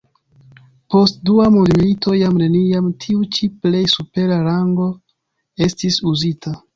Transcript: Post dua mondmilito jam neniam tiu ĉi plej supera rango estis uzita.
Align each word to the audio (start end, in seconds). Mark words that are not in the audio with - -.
Post 0.93 1.17
dua 1.29 1.43
mondmilito 1.55 2.13
jam 2.19 2.39
neniam 2.43 2.87
tiu 3.03 3.21
ĉi 3.35 3.49
plej 3.65 3.83
supera 3.91 4.39
rango 4.47 4.89
estis 5.67 6.01
uzita. 6.13 6.55